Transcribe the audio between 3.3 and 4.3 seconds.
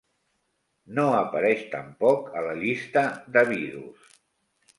d'Abidos.